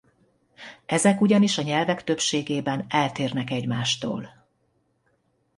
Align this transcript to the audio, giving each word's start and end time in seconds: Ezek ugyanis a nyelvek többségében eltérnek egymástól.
Ezek 0.85 1.21
ugyanis 1.21 1.57
a 1.57 1.61
nyelvek 1.61 2.03
többségében 2.03 2.85
eltérnek 2.89 3.49
egymástól. 3.51 4.47